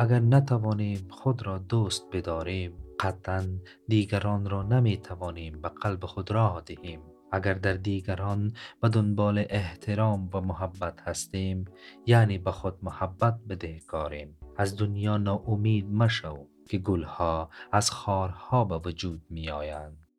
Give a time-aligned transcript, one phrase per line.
[0.00, 3.46] اگر نتوانیم خود را دوست بداریم قطعا
[3.88, 7.00] دیگران را نمی توانیم به قلب خود راه دهیم
[7.32, 11.64] اگر در دیگران به دنبال احترام و محبت هستیم
[12.06, 14.36] یعنی به خود محبت بده کاریم.
[14.56, 20.09] از دنیا ناامید مشو که گلها از خارها به وجود می آیند